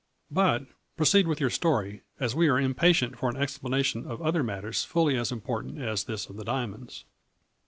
"But 0.41 0.63
proceed 0.97 1.27
with 1.27 1.39
your 1.39 1.51
story, 1.51 2.01
as 2.19 2.33
we 2.33 2.47
are 2.49 2.59
im 2.59 2.73
patient 2.73 3.19
for 3.19 3.29
an 3.29 3.37
explanation 3.37 4.07
of 4.07 4.19
other 4.19 4.41
matters 4.41 4.83
fully 4.83 5.15
as 5.15 5.31
important 5.31 5.77
as 5.79 6.05
this 6.05 6.25
of 6.27 6.37
the 6.37 6.43
diamonds." 6.43 7.05